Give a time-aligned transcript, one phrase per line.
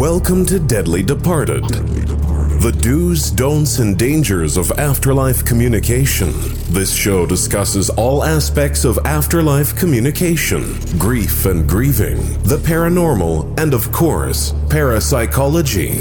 [0.00, 1.62] Welcome to Deadly Departed.
[1.62, 6.32] The do's, don'ts, and dangers of afterlife communication.
[6.70, 13.92] This show discusses all aspects of afterlife communication, grief and grieving, the paranormal, and of
[13.92, 15.98] course, parapsychology.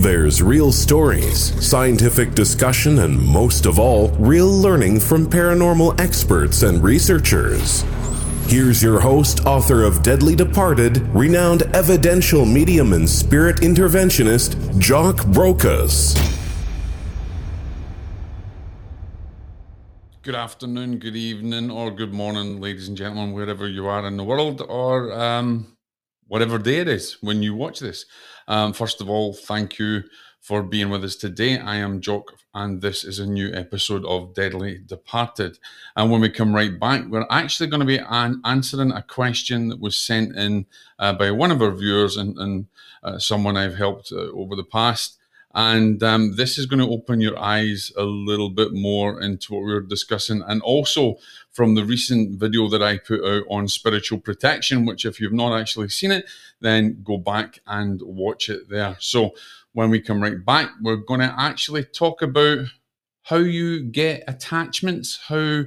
[0.00, 6.82] There's real stories, scientific discussion, and most of all, real learning from paranormal experts and
[6.82, 7.84] researchers.
[8.50, 16.16] Here's your host, author of Deadly Departed, renowned evidential medium and spirit interventionist, Jock Brocas.
[20.22, 24.24] Good afternoon, good evening, or good morning, ladies and gentlemen, wherever you are in the
[24.24, 25.76] world, or um,
[26.26, 28.04] whatever day it is when you watch this.
[28.48, 30.02] Um, first of all, thank you
[30.40, 31.58] for being with us today.
[31.58, 35.58] I am Jock, and this is a new episode of Deadly Departed.
[35.94, 39.68] And when we come right back, we're actually going to be an- answering a question
[39.68, 40.66] that was sent in
[40.98, 42.66] uh, by one of our viewers and, and
[43.02, 45.18] uh, someone I've helped uh, over the past.
[45.52, 49.64] And um, this is going to open your eyes a little bit more into what
[49.64, 50.42] we are discussing.
[50.46, 51.16] And also
[51.50, 55.58] from the recent video that I put out on spiritual protection, which, if you've not
[55.58, 56.26] actually seen it,
[56.60, 58.96] then go back and watch it there.
[59.00, 59.34] So,
[59.72, 62.66] when we come right back, we're going to actually talk about
[63.24, 65.64] how you get attachments, how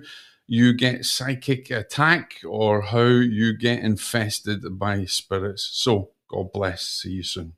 [0.47, 5.69] you get psychic attack, or how you get infested by spirits.
[5.71, 6.81] So, God bless.
[6.81, 7.53] See you soon.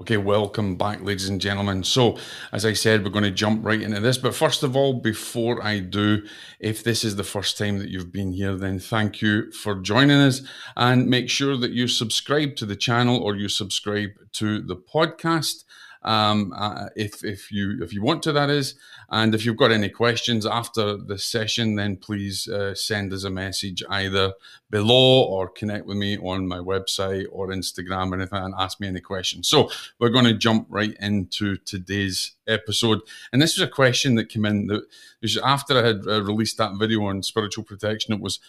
[0.00, 1.84] Okay, welcome back, ladies and gentlemen.
[1.84, 2.18] So,
[2.50, 4.18] as I said, we're going to jump right into this.
[4.18, 6.26] But first of all, before I do,
[6.58, 10.18] if this is the first time that you've been here, then thank you for joining
[10.18, 10.42] us.
[10.76, 15.62] And make sure that you subscribe to the channel or you subscribe to the podcast
[16.04, 18.74] um, uh, if if you if you want to, that is.
[19.10, 23.30] And if you've got any questions after the session, then please uh, send us a
[23.30, 24.34] message either
[24.70, 28.88] below or connect with me on my website or Instagram or anything and ask me
[28.88, 29.48] any questions.
[29.48, 33.00] So we're going to jump right into today's episode.
[33.32, 34.82] And this was a question that came in that
[35.22, 38.12] was after I had uh, released that video on spiritual protection.
[38.12, 38.40] It was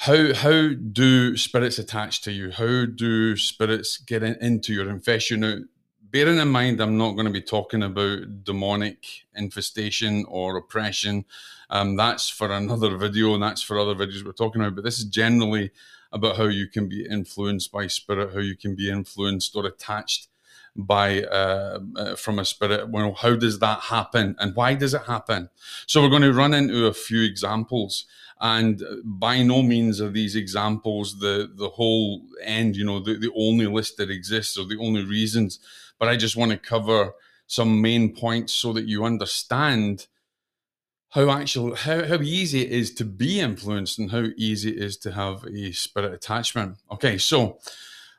[0.00, 2.50] how how do spirits attach to you?
[2.50, 5.38] How do spirits get in, into your infest you?
[5.38, 5.58] Now,
[6.10, 11.24] bearing in mind, I'm not going to be talking about demonic infestation or oppression.
[11.70, 14.76] Um, that's for another video, and that's for other videos we're talking about.
[14.76, 15.70] But this is generally
[16.12, 20.28] about how you can be influenced by spirit, how you can be influenced or attached
[20.76, 22.90] by uh, uh, from a spirit.
[22.90, 25.50] Well, how does that happen, and why does it happen?
[25.86, 28.06] So we're going to run into a few examples.
[28.38, 33.32] And by no means are these examples the the whole end, you know, the, the
[33.34, 35.58] only list that exists or the only reasons
[35.98, 37.12] but I just want to cover
[37.46, 40.06] some main points so that you understand
[41.10, 44.96] how actual how, how easy it is to be influenced and how easy it is
[44.98, 46.76] to have a spirit attachment.
[46.92, 47.58] Okay, so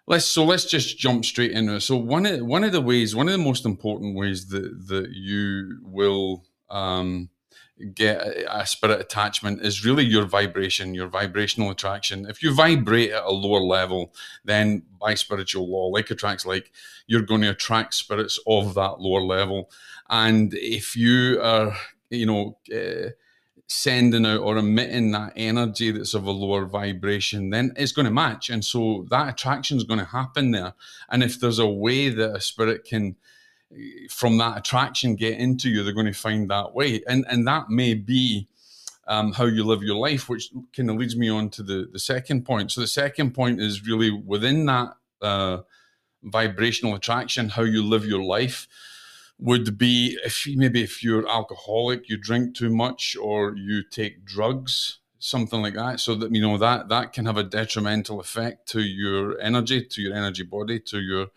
[0.07, 1.81] let's so let's just jump straight into it.
[1.81, 5.09] So one of one of the ways, one of the most important ways that that
[5.11, 7.29] you will um,
[7.93, 12.25] get a, spirit attachment is really your vibration, your vibrational attraction.
[12.27, 16.71] If you vibrate at a lower level, then by spiritual law, like attracts like,
[17.05, 19.69] you're going to attract spirits of that lower level.
[20.09, 21.75] And if you are,
[22.09, 23.11] you know, uh,
[23.67, 28.11] sending out or emitting that energy that's of a lower vibration, then it's going to
[28.11, 28.49] match.
[28.49, 30.73] And so that attraction is going to happen there.
[31.09, 33.17] And if there's a way that a spirit can
[34.09, 37.01] from that attraction get into you, they're going to find that way.
[37.07, 38.47] And, and that may be
[39.07, 41.99] um, how you live your life, which kind of leads me on to the, the
[41.99, 42.71] second point.
[42.71, 45.59] So the second point is really within that uh,
[46.23, 48.67] vibrational attraction, how you live your life
[49.39, 54.99] would be if maybe if you're alcoholic, you drink too much or you take drugs,
[55.19, 55.99] something like that.
[55.99, 60.01] So that you know that that can have a detrimental effect to your energy, to
[60.01, 61.27] your energy body, to your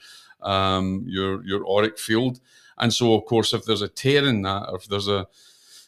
[0.42, 2.40] um, your your auric field.
[2.78, 5.26] And so, of course, if there's a tear in that, or if there's a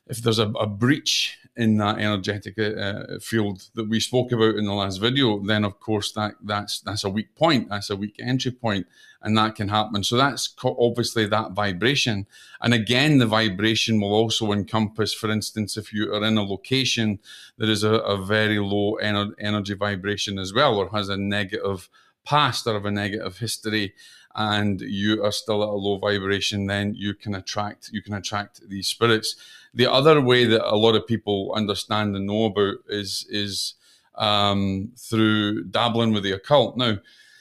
[0.06, 4.64] if there's a, a breach in that energetic uh, field that we spoke about in
[4.64, 7.68] the last video, then of course that that's that's a weak point.
[7.68, 8.86] That's a weak entry point,
[9.20, 10.02] and that can happen.
[10.02, 12.26] So that's obviously that vibration.
[12.60, 17.18] And again, the vibration will also encompass, for instance, if you are in a location
[17.58, 21.88] that is a, a very low ener- energy vibration as well, or has a negative
[22.24, 23.94] past or of a negative history
[24.34, 28.68] and you are still at a low vibration, then you can attract you can attract
[28.68, 29.36] these spirits.
[29.74, 33.74] The other way that a lot of people understand and know about is is
[34.14, 36.76] um, through dabbling with the occult.
[36.76, 36.98] Now,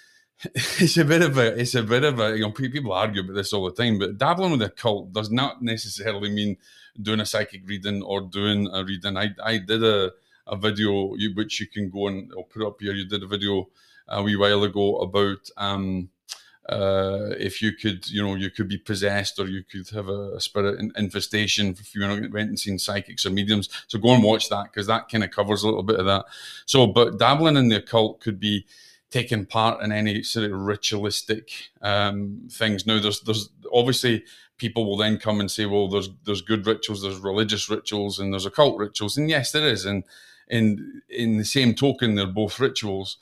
[0.44, 3.36] it's a bit of a it's a bit of a you know people argue about
[3.36, 6.58] this all the time, but dabbling with the occult does not necessarily mean
[7.02, 9.18] doing a psychic reading or doing a reading.
[9.18, 10.12] I I did a
[10.48, 12.94] a video which you can go and I'll put up here.
[12.94, 13.70] You did a video
[14.08, 16.10] a wee while ago about um,
[16.70, 20.36] uh, if you could, you know, you could be possessed or you could have a,
[20.36, 23.70] a spirit infestation if you went and seen psychics or mediums.
[23.88, 26.26] So go and watch that because that kind of covers a little bit of that.
[26.66, 28.66] So, but dabbling in the occult could be
[29.10, 32.86] taking part in any sort of ritualistic um, things.
[32.86, 34.24] Now, there's there's obviously
[34.58, 38.34] people will then come and say, well, there's there's good rituals, there's religious rituals, and
[38.34, 40.04] there's occult rituals, and yes, there is, and
[40.48, 43.18] in in the same token, they're both rituals,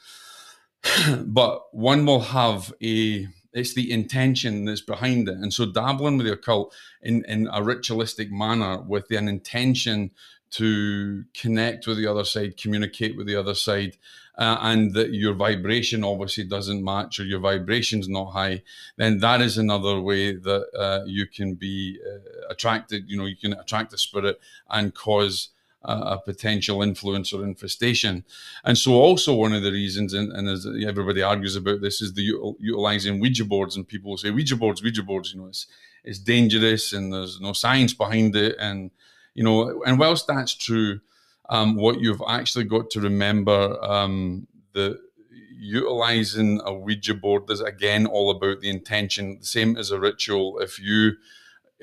[1.25, 5.35] but one will have a it's the intention that's behind it.
[5.35, 10.11] And so dabbling with the occult in, in a ritualistic manner with an intention
[10.51, 13.97] to connect with the other side, communicate with the other side,
[14.37, 18.63] uh, and that your vibration obviously doesn't match or your vibration's not high,
[18.97, 23.09] then that is another way that uh, you can be uh, attracted.
[23.09, 24.39] You know, you can attract the spirit
[24.69, 25.49] and cause
[25.83, 28.25] a potential influence or infestation.
[28.63, 32.13] And so, also one of the reasons, and, and as everybody argues about this, is
[32.13, 33.75] the utilizing Ouija boards.
[33.75, 35.67] And people will say Ouija boards, Ouija boards, you know, it's
[36.03, 38.55] it's dangerous and there's no science behind it.
[38.59, 38.91] And
[39.33, 40.99] you know, and whilst that's true,
[41.49, 44.99] um, what you've actually got to remember um, the
[45.59, 50.59] utilizing a Ouija board is again all about the intention, the same as a ritual.
[50.59, 51.13] If you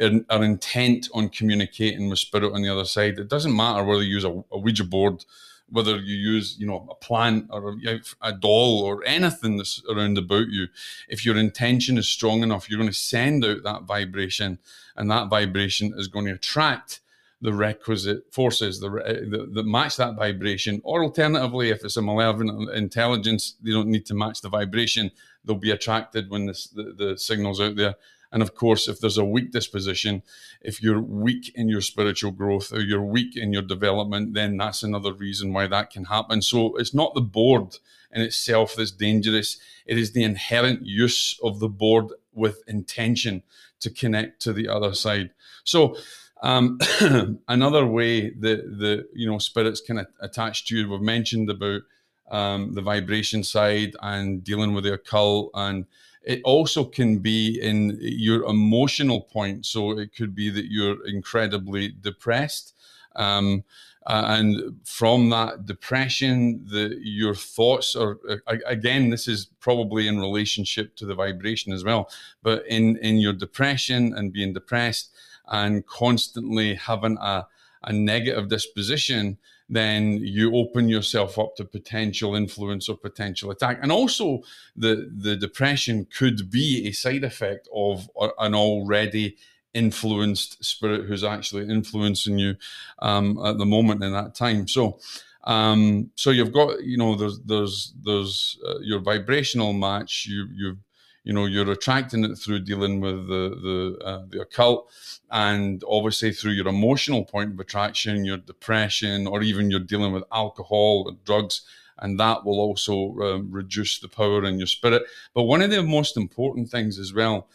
[0.00, 3.18] are intent on communicating with spirit on the other side.
[3.18, 5.24] It doesn't matter whether you use a, a Ouija board,
[5.70, 10.18] whether you use you know a plant or a, a, doll or anything that's around
[10.18, 10.68] about you.
[11.08, 14.58] If your intention is strong enough, you're going to send out that vibration,
[14.96, 17.00] and that vibration is going to attract
[17.42, 20.80] the requisite forces uh, that, that match that vibration.
[20.84, 25.10] Or alternatively, if it's a malevolent intelligence, they don't need to match the vibration.
[25.44, 27.96] They'll be attracted when the, the signal's out there
[28.36, 30.22] and of course, if there's a weak disposition,
[30.60, 34.82] if you're weak in your spiritual growth or you're weak in your development, then that's
[34.82, 36.42] another reason why that can happen.
[36.42, 37.78] So it's not the board
[38.12, 43.42] in itself that's dangerous, it is the inherent use of the board with intention
[43.80, 45.30] to connect to the other side.
[45.64, 45.96] So,
[46.42, 46.78] um,
[47.48, 51.84] another way that the you know spirits can attach to you, we've mentioned about
[52.30, 55.86] um, the vibration side and dealing with the occult and
[56.26, 59.64] it also can be in your emotional point.
[59.64, 62.74] So it could be that you're incredibly depressed.
[63.14, 63.64] Um,
[64.08, 69.10] and from that depression, the your thoughts are again.
[69.10, 72.08] This is probably in relationship to the vibration as well.
[72.42, 75.10] But in in your depression and being depressed
[75.48, 77.46] and constantly having a
[77.82, 79.38] a negative disposition,
[79.68, 83.78] then you open yourself up to potential influence or potential attack.
[83.82, 84.42] And also,
[84.76, 88.08] the, the depression could be a side effect of
[88.38, 89.36] an already
[89.74, 92.56] influenced spirit who's actually influencing you
[93.00, 94.66] um, at the moment in that time.
[94.68, 94.98] So,
[95.44, 100.26] um, so you've got, you know, there's there's there's uh, your vibrational match.
[100.26, 100.78] You you've
[101.26, 104.88] you know you're attracting it through dealing with the the uh, the occult
[105.30, 110.22] and obviously through your emotional point of attraction your depression or even you're dealing with
[110.32, 111.62] alcohol or drugs
[111.98, 115.02] and that will also um, reduce the power in your spirit
[115.34, 117.48] but one of the most important things as well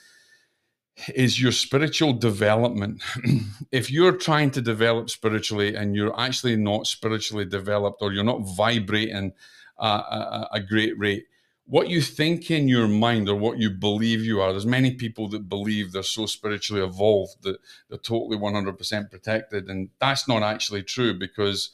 [1.15, 3.01] is your spiritual development.
[3.71, 8.41] if you're trying to develop spiritually and you're actually not spiritually developed or you're not
[8.55, 9.31] vibrating
[9.79, 11.25] uh, a, a great rate,
[11.71, 14.51] what you think in your mind or what you believe you are.
[14.51, 19.69] There's many people that believe they're so spiritually evolved that they're totally 100% protected.
[19.69, 21.69] And that's not actually true because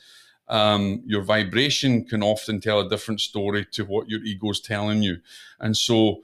[0.50, 5.18] um, your vibration can often tell a different story to what your ego's telling you.
[5.60, 6.22] And so,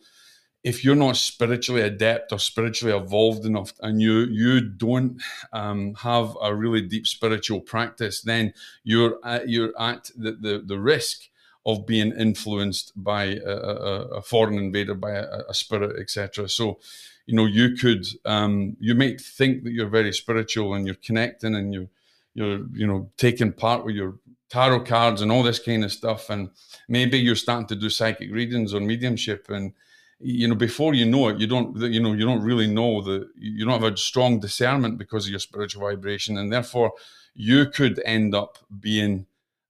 [0.64, 5.22] if you're not spiritually adept or spiritually evolved enough and you you don't
[5.52, 10.80] um, have a really deep spiritual practice then you're at, you're at the, the, the
[10.80, 11.24] risk
[11.66, 16.50] of being influenced by a, a, a foreign invader, by a, a spirit, etc.
[16.50, 16.80] So,
[17.26, 21.56] you know, you could, um, you might think that you're very spiritual and you're connecting
[21.56, 21.88] and you're,
[22.34, 24.16] you're, you know, taking part with your
[24.54, 26.50] tarot cards and all this kind of stuff, and
[26.88, 29.74] maybe you're starting to do psychic readings or mediumship, and
[30.20, 33.28] you know, before you know it, you don't, you know, you don't really know that
[33.36, 36.94] you don't have a strong discernment because of your spiritual vibration, and therefore
[37.34, 39.26] you could end up being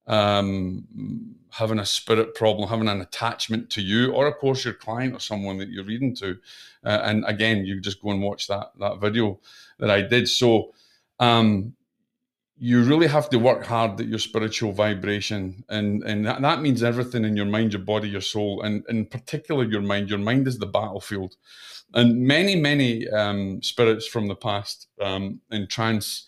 [0.06, 5.14] um, having a spirit problem, having an attachment to you, or of course your client
[5.14, 6.36] or someone that you're reading to.
[6.84, 9.38] Uh, and again, you just go and watch that that video
[9.78, 10.28] that I did.
[10.28, 10.72] So
[11.20, 11.74] um,
[12.58, 16.82] you really have to work hard at your spiritual vibration, and and that, that means
[16.82, 20.10] everything in your mind, your body, your soul, and in particular your mind.
[20.10, 21.36] Your mind is the battlefield,
[21.94, 26.26] and many many um, spirits from the past um, in trance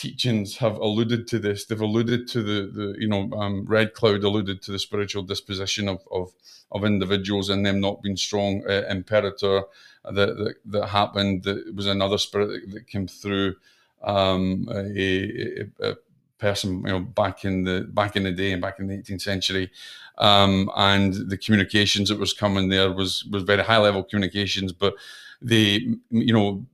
[0.00, 1.66] teachings have alluded to this.
[1.66, 5.88] They've alluded to the, the you know, um, Red Cloud alluded to the spiritual disposition
[5.88, 6.32] of, of,
[6.72, 8.64] of individuals and them not being strong.
[8.66, 9.64] Uh, Imperator
[10.04, 11.42] that, that, that happened.
[11.42, 13.56] That was another spirit that, that came through.
[14.02, 15.96] Um, a, a, a,
[16.38, 19.20] person, you know, back in the back in the day and back in the 18th
[19.20, 19.70] century,
[20.16, 24.94] um, and the communications that was coming there was was very high level communications, but
[25.42, 26.64] they, you know,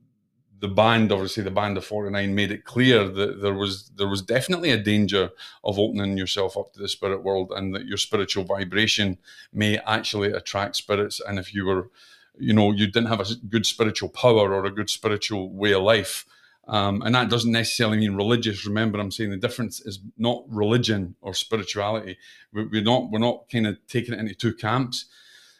[0.59, 4.21] the band, obviously the band of 49 made it clear that there was there was
[4.21, 5.29] definitely a danger
[5.63, 9.17] of opening yourself up to the spirit world and that your spiritual vibration
[9.53, 11.21] may actually attract spirits.
[11.27, 11.89] And if you were,
[12.37, 15.83] you know, you didn't have a good spiritual power or a good spiritual way of
[15.83, 16.25] life,
[16.67, 18.65] um, and that doesn't necessarily mean religious.
[18.65, 22.17] Remember, I'm saying the difference is not religion or spirituality.
[22.51, 25.05] We're not we're not kind of taking it into two camps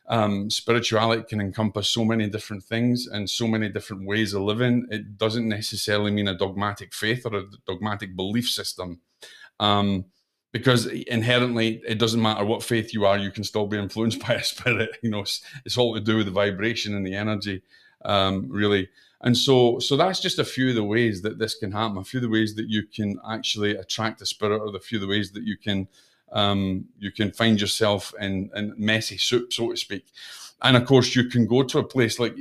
[0.07, 4.87] um, spirituality can encompass so many different things and so many different ways of living.
[4.89, 9.01] It doesn't necessarily mean a dogmatic faith or a dogmatic belief system.
[9.59, 10.05] Um,
[10.53, 14.35] because inherently, it doesn't matter what faith you are, you can still be influenced by
[14.35, 14.97] a spirit.
[15.03, 17.61] You know, it's, it's all to do with the vibration and the energy,
[18.05, 18.89] um, really.
[19.21, 21.97] And so, so that's just a few of the ways that this can happen.
[21.97, 24.99] A few of the ways that you can actually attract a spirit, or the few
[24.99, 25.87] of the ways that you can
[26.31, 30.05] um, you can find yourself in, in messy soup, so to speak.
[30.61, 32.35] And of course, you can go to a place like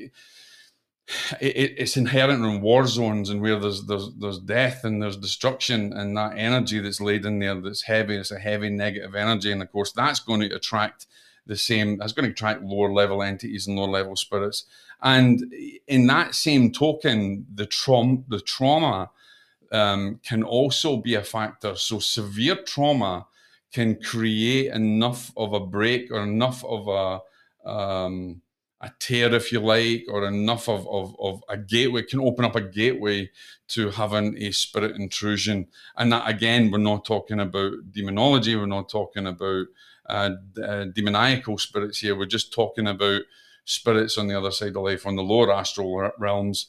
[1.41, 5.93] it, it's inherent in war zones and where there's there's there's death and there's destruction
[5.93, 8.17] and that energy that's laid in there that's heavy.
[8.17, 11.07] It's a heavy negative energy, and of course, that's going to attract
[11.47, 11.99] the same.
[11.99, 14.65] That's going to attract lower level entities and lower level spirits.
[15.03, 15.53] And
[15.87, 19.11] in that same token, the trauma the trauma
[19.71, 21.77] um, can also be a factor.
[21.77, 23.27] So severe trauma
[23.77, 28.41] can create enough of a break or enough of a um,
[28.81, 32.57] a tear, if you like, or enough of, of, of a gateway can open up
[32.57, 33.31] a gateway
[33.69, 35.67] to having a spirit intrusion.
[35.97, 39.67] And that again, we're not talking about demonology, we're not talking about
[40.09, 40.31] uh,
[40.63, 42.17] uh, demoniacal spirits here.
[42.17, 43.23] We're just talking about
[43.67, 46.67] spirits on the other side of life, on the lower astral realms.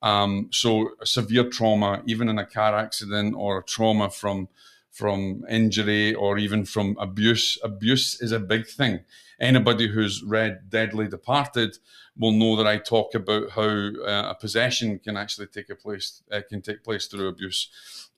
[0.00, 4.48] Um, so severe trauma, even in a car accident or a trauma from
[4.96, 7.58] from injury or even from abuse.
[7.62, 9.00] Abuse is a big thing.
[9.38, 11.76] Anybody who's read Deadly Departed
[12.16, 16.22] will know that I talk about how uh, a possession can actually take a place
[16.32, 17.68] uh, can take place through abuse,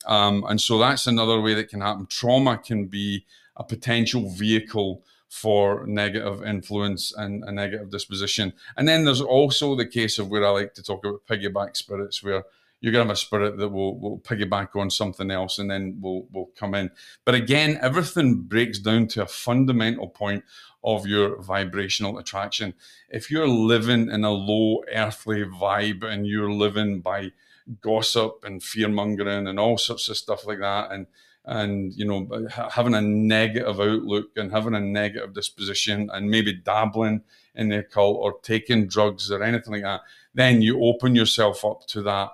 [0.07, 2.07] um, and so that's another way that can happen.
[2.07, 8.53] Trauma can be a potential vehicle for negative influence and a negative disposition.
[8.77, 12.23] And then there's also the case of where I like to talk about piggyback spirits,
[12.23, 12.45] where
[12.81, 15.99] you're going to have a spirit that will, will piggyback on something else and then
[16.01, 16.91] will, will come in.
[17.25, 20.45] But again, everything breaks down to a fundamental point
[20.85, 22.75] of your vibrational attraction.
[23.09, 27.33] If you're living in a low earthly vibe and you're living by
[27.81, 31.07] gossip and fear mongering and all sorts of stuff like that, and
[31.45, 37.23] and you know having a negative outlook and having a negative disposition and maybe dabbling
[37.55, 40.03] in the occult or taking drugs or anything like that,
[40.35, 42.31] then you open yourself up to that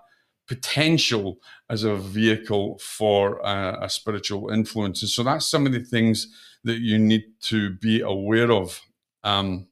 [0.47, 1.39] potential
[1.71, 5.03] as a vehicle for a spiritual influence.
[5.03, 6.29] And so that's some of the things
[6.65, 8.81] that you need to be aware of.
[9.23, 9.69] Um,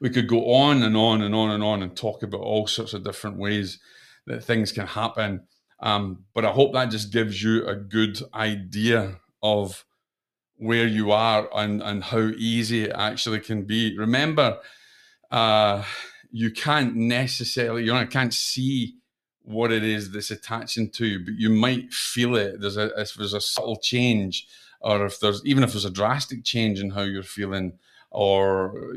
[0.00, 2.94] we could go on and on and on and on and talk about all sorts
[2.94, 3.78] of different ways
[4.26, 5.46] that things can happen.
[5.80, 9.84] Um, but I hope that just gives you a good idea of
[10.56, 13.96] where you are and, and how easy it actually can be.
[13.96, 14.58] Remember,
[15.30, 15.82] uh,
[16.30, 18.96] you can't necessarily, you know, I can't see
[19.50, 22.60] what it is that's attaching to you, but you might feel it.
[22.60, 24.46] There's a if there's a subtle change,
[24.80, 27.78] or if there's even if there's a drastic change in how you're feeling,
[28.10, 28.94] or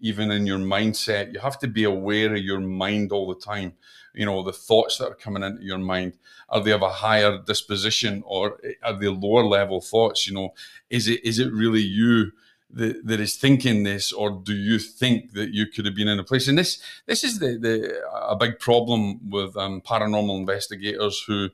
[0.00, 3.74] even in your mindset, you have to be aware of your mind all the time.
[4.14, 6.14] You know the thoughts that are coming into your mind
[6.48, 10.26] are they of a higher disposition or eh, are they lower level thoughts?
[10.26, 10.54] You know,
[10.90, 12.32] is it is it really you?
[12.74, 16.18] That, that is thinking this, or do you think that you could have been in
[16.18, 16.48] a place?
[16.48, 21.50] And this this is the, the a big problem with um, paranormal investigators who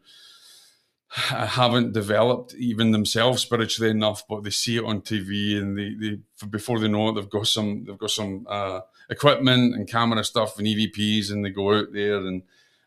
[1.08, 6.46] haven't developed even themselves spiritually enough, but they see it on TV and they, they
[6.46, 10.58] before they know it, they've got some they've got some uh, equipment and camera stuff
[10.58, 12.42] and EVPs, and they go out there and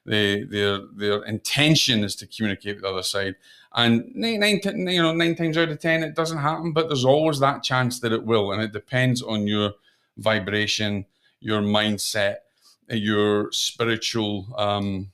[0.09, 3.35] they their their intention is to communicate with the other side.
[3.75, 7.05] And nine, nine, you know, nine times out of ten, it doesn't happen, but there's
[7.05, 9.73] always that chance that it will, and it depends on your
[10.17, 11.05] vibration,
[11.39, 12.37] your mindset,
[12.89, 15.11] your spiritual um,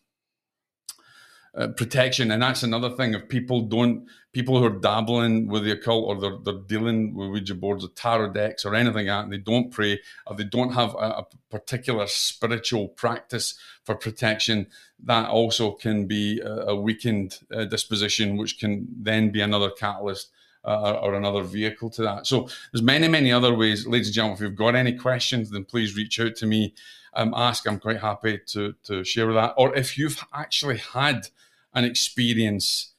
[1.57, 2.31] uh, protection.
[2.31, 3.13] And that's another thing.
[3.13, 7.29] If people don't, people who are dabbling with the occult or they're, they're dealing with
[7.29, 10.73] Ouija boards or tarot decks or anything like that, they don't pray or they don't
[10.73, 14.67] have a, a particular spiritual practice for protection,
[15.03, 20.29] that also can be a, a weakened uh, disposition, which can then be another catalyst.
[20.67, 22.25] Uh, or another vehicle to that.
[22.25, 24.37] So there's many, many other ways, ladies and gentlemen.
[24.37, 26.73] If you've got any questions, then please reach out to me.
[27.13, 27.67] Um, ask.
[27.67, 29.53] I'm quite happy to to share that.
[29.57, 31.27] Or if you've actually had
[31.75, 32.93] an experience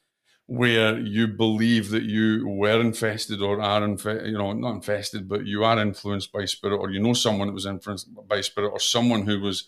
[0.45, 5.45] where you believe that you were infested or are infested, you know, not infested, but
[5.45, 8.79] you are influenced by spirit, or you know someone that was influenced by spirit, or
[8.79, 9.67] someone who was,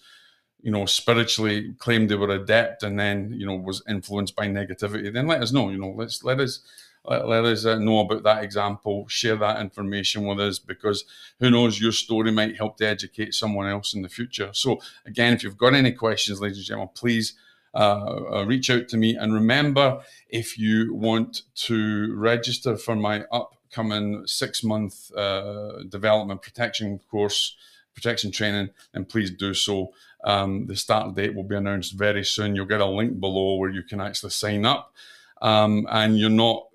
[0.61, 5.11] you know, spiritually claimed they were adept and then, you know, was influenced by negativity,
[5.11, 5.69] then let us know.
[5.69, 6.61] You know, let's let us
[7.03, 11.03] let, let us uh, know about that example, share that information with us because
[11.39, 14.51] who knows, your story might help to educate someone else in the future.
[14.53, 17.33] So, again, if you've got any questions, ladies and gentlemen, please
[17.79, 19.15] uh, uh, reach out to me.
[19.15, 26.99] And remember, if you want to register for my upcoming six month uh, development protection
[27.09, 27.55] course,
[27.93, 29.93] protection training, then please do so.
[30.25, 32.53] Um, the start date will be announced very soon.
[32.53, 34.93] You'll get a link below where you can actually sign up.
[35.41, 36.68] Um, and you're not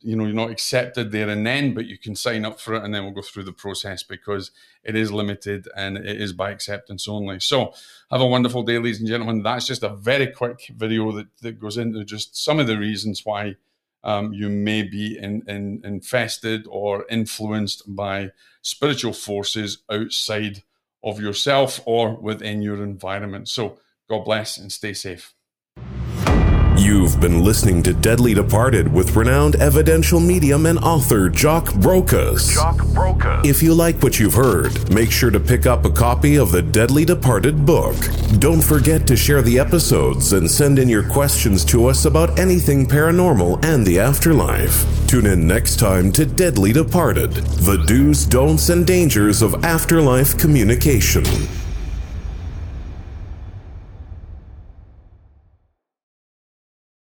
[0.00, 2.82] you know you're not accepted there and then but you can sign up for it
[2.82, 4.50] and then we'll go through the process because
[4.82, 7.40] it is limited and it is by acceptance only.
[7.40, 7.72] So
[8.10, 9.42] have a wonderful day ladies and gentlemen.
[9.42, 13.24] That's just a very quick video that, that goes into just some of the reasons
[13.24, 13.56] why
[14.02, 18.30] um, you may be in, in, infested or influenced by
[18.62, 20.62] spiritual forces outside
[21.02, 23.48] of yourself or within your environment.
[23.48, 25.34] So god bless and stay safe
[26.76, 32.54] You've been listening to Deadly Departed with renowned evidential medium and author Jock Brocas.
[32.54, 33.44] Jock Brocas.
[33.44, 36.62] If you like what you've heard, make sure to pick up a copy of the
[36.62, 37.96] Deadly Departed book.
[38.38, 42.86] Don't forget to share the episodes and send in your questions to us about anything
[42.86, 44.86] paranormal and the afterlife.
[45.06, 51.24] Tune in next time to Deadly Departed, the do's, don'ts, and dangers of afterlife communication.